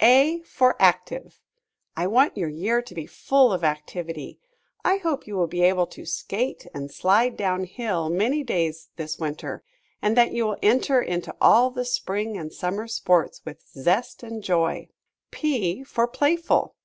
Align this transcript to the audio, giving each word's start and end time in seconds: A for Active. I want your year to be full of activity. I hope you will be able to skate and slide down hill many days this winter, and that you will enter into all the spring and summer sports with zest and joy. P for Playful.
A 0.00 0.38
for 0.42 0.76
Active. 0.78 1.40
I 1.96 2.06
want 2.06 2.36
your 2.36 2.48
year 2.48 2.80
to 2.80 2.94
be 2.94 3.06
full 3.06 3.52
of 3.52 3.64
activity. 3.64 4.38
I 4.84 4.98
hope 4.98 5.26
you 5.26 5.34
will 5.34 5.48
be 5.48 5.62
able 5.64 5.88
to 5.88 6.06
skate 6.06 6.64
and 6.72 6.92
slide 6.92 7.36
down 7.36 7.64
hill 7.64 8.08
many 8.08 8.44
days 8.44 8.90
this 8.94 9.18
winter, 9.18 9.64
and 10.00 10.16
that 10.16 10.30
you 10.30 10.46
will 10.46 10.58
enter 10.62 11.02
into 11.02 11.34
all 11.40 11.72
the 11.72 11.84
spring 11.84 12.36
and 12.38 12.52
summer 12.52 12.86
sports 12.86 13.40
with 13.44 13.66
zest 13.68 14.22
and 14.22 14.44
joy. 14.44 14.90
P 15.32 15.82
for 15.82 16.06
Playful. 16.06 16.76